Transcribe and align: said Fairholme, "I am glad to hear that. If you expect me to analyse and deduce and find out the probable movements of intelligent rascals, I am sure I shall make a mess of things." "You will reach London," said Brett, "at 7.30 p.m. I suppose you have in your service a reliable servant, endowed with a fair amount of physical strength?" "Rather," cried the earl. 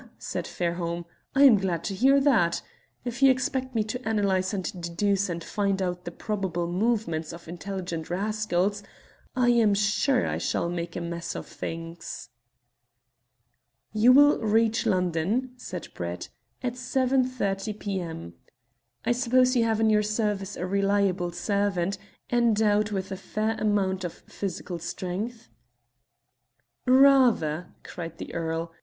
said 0.17 0.47
Fairholme, 0.47 1.05
"I 1.35 1.43
am 1.43 1.57
glad 1.57 1.83
to 1.83 1.93
hear 1.93 2.19
that. 2.21 2.63
If 3.05 3.21
you 3.21 3.29
expect 3.29 3.75
me 3.75 3.83
to 3.83 4.01
analyse 4.09 4.51
and 4.51 4.63
deduce 4.81 5.29
and 5.29 5.43
find 5.43 5.79
out 5.79 6.05
the 6.05 6.11
probable 6.11 6.65
movements 6.65 7.31
of 7.31 7.47
intelligent 7.47 8.09
rascals, 8.09 8.81
I 9.35 9.49
am 9.49 9.75
sure 9.75 10.25
I 10.25 10.39
shall 10.39 10.69
make 10.69 10.95
a 10.95 11.01
mess 11.01 11.35
of 11.35 11.45
things." 11.45 12.29
"You 13.93 14.11
will 14.11 14.39
reach 14.39 14.87
London," 14.87 15.51
said 15.57 15.89
Brett, 15.93 16.29
"at 16.63 16.73
7.30 16.73 17.71
p.m. 17.77 18.33
I 19.05 19.11
suppose 19.11 19.55
you 19.55 19.65
have 19.65 19.79
in 19.79 19.91
your 19.91 20.01
service 20.01 20.55
a 20.57 20.65
reliable 20.65 21.31
servant, 21.31 21.99
endowed 22.31 22.89
with 22.89 23.11
a 23.11 23.17
fair 23.17 23.55
amount 23.59 24.03
of 24.03 24.13
physical 24.13 24.79
strength?" 24.79 25.47
"Rather," 26.87 27.67
cried 27.83 28.17
the 28.17 28.33
earl. 28.33 28.71